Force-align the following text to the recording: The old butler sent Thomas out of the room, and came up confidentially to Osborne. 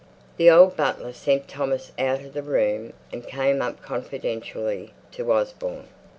The 0.37 0.49
old 0.49 0.75
butler 0.75 1.13
sent 1.13 1.47
Thomas 1.47 1.91
out 1.99 2.21
of 2.21 2.33
the 2.33 2.41
room, 2.41 2.93
and 3.13 3.23
came 3.23 3.61
up 3.61 3.83
confidentially 3.83 4.95
to 5.11 5.31
Osborne. 5.31 5.89